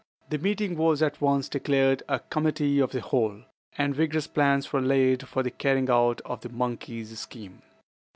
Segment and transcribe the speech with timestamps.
[0.31, 3.43] The meeting was at once declared a "Committee of the Whole,"
[3.77, 7.61] and vigorous plans were laid for the carrying out of the monkey's scheme.